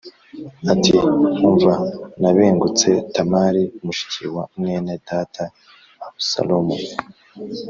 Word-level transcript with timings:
ati 0.73 0.91
“Umva 1.47 1.73
nabengutse 2.21 2.89
Tamari 3.13 3.63
mushiki 3.83 4.23
wa 4.35 4.43
mwene 4.59 4.93
data 5.09 5.43
Abusalomu.” 6.05 6.75